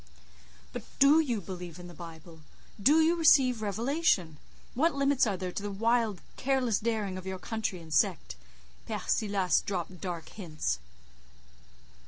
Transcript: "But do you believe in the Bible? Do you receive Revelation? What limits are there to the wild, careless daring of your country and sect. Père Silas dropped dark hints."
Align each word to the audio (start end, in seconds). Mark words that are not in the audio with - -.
"But 0.73 0.81
do 0.97 1.19
you 1.19 1.39
believe 1.39 1.77
in 1.77 1.85
the 1.87 1.93
Bible? 1.93 2.41
Do 2.81 3.01
you 3.01 3.15
receive 3.15 3.61
Revelation? 3.61 4.39
What 4.73 4.95
limits 4.95 5.27
are 5.27 5.37
there 5.37 5.51
to 5.51 5.61
the 5.61 5.69
wild, 5.69 6.21
careless 6.37 6.79
daring 6.79 7.19
of 7.19 7.27
your 7.27 7.37
country 7.37 7.79
and 7.79 7.93
sect. 7.93 8.35
Père 8.89 9.07
Silas 9.07 9.61
dropped 9.61 10.01
dark 10.01 10.29
hints." 10.29 10.79